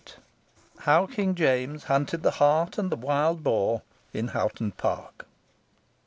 [0.79, 3.83] HOW KING JAMES HUNTED THE HART AND THE WILD BOAR
[4.15, 5.27] IN HOGHTON PARK.